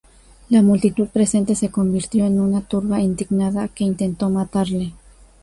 [0.49, 4.93] La multitud presente se convirtió en una turba indignada que intentó matarle.